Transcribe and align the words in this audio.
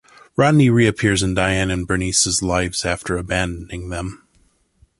Rodney 0.35 0.67
reappears 0.71 1.21
in 1.21 1.35
Diane 1.35 1.69
and 1.69 1.85
Bernice's 1.85 2.41
lives 2.41 2.85
after 2.85 3.17
abandoning 3.19 3.89
them. 3.89 4.27